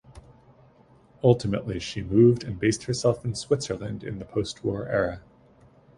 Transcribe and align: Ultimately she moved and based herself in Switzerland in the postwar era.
Ultimately 1.23 1.79
she 1.79 2.01
moved 2.01 2.43
and 2.43 2.59
based 2.59 2.85
herself 2.85 3.23
in 3.23 3.35
Switzerland 3.35 4.03
in 4.03 4.17
the 4.17 4.25
postwar 4.25 4.89
era. 4.89 5.21